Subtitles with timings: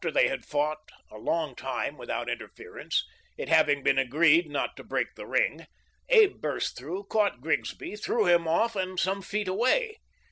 [0.03, 0.79] After they had fought
[1.11, 3.05] a long time without interference,
[3.37, 5.67] it having been agreed not to break the ring,
[6.09, 9.97] Abe burst through, caught Grigsby, threw him off and some feet away.